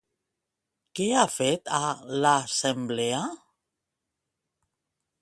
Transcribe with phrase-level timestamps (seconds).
[0.99, 1.83] Què ha fet a
[2.25, 3.23] l'assemblea?